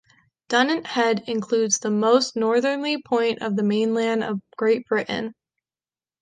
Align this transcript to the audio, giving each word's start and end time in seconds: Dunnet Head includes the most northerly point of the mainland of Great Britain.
Dunnet 0.49 0.87
Head 0.87 1.25
includes 1.27 1.77
the 1.77 1.91
most 1.91 2.35
northerly 2.35 3.03
point 3.03 3.43
of 3.43 3.55
the 3.55 3.61
mainland 3.61 4.23
of 4.23 4.41
Great 4.57 4.87
Britain. 4.87 5.35